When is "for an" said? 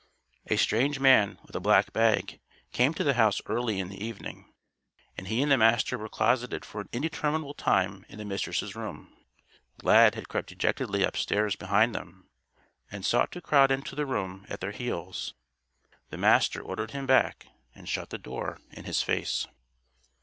6.65-6.89